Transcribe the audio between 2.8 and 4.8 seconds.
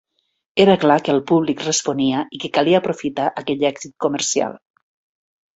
aprofitar aquell èxit comercial.